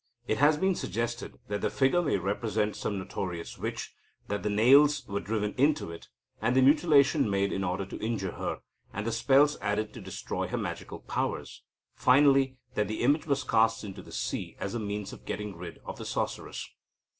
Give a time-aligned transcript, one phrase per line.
[0.25, 3.93] It has been suggested that the figure may represent some notorious witch;
[4.29, 6.07] that the nails were driven into it,
[6.41, 8.61] and the mutilation made in order to injure her,
[8.93, 11.61] and the spells added to destroy her magical powers;
[11.93, 15.77] finally, that the image was cast into the sea as a means of getting rid
[15.85, 16.67] of the sorceress.